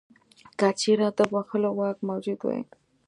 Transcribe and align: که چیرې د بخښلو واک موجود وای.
که 0.59 0.67
چیرې 0.79 1.07
د 1.17 1.19
بخښلو 1.31 1.69
واک 1.79 1.97
موجود 2.09 2.39
وای. 2.43 2.61